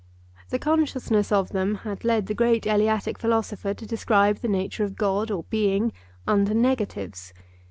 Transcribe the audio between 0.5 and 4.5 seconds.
consciousness of them had led the great Eleatic philosopher to describe the